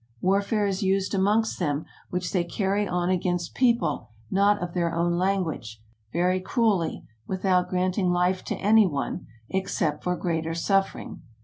[0.19, 5.13] Warfare is used amongst them, which they carry on against people not of their own
[5.15, 5.79] language,
[6.11, 11.21] very cruelly, without granting life to any one, except for greater suffering.